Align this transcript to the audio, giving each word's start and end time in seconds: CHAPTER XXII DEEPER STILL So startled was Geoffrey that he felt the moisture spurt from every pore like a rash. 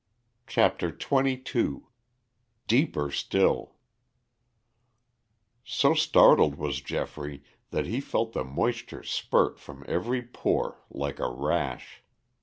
CHAPTER 0.47 0.89
XXII 0.99 1.81
DEEPER 2.67 3.11
STILL 3.11 3.75
So 5.63 5.93
startled 5.93 6.55
was 6.55 6.81
Geoffrey 6.81 7.43
that 7.69 7.85
he 7.85 8.01
felt 8.01 8.33
the 8.33 8.43
moisture 8.43 9.03
spurt 9.03 9.59
from 9.59 9.85
every 9.87 10.23
pore 10.23 10.83
like 10.89 11.19
a 11.19 11.29
rash. 11.29 12.01